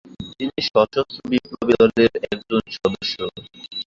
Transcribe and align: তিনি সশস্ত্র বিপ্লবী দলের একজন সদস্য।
তিনি 0.31 0.53
সশস্ত্র 0.61 0.97
বিপ্লবী 1.31 1.73
দলের 1.81 2.11
একজন 2.27 2.61
সদস্য। 2.77 3.15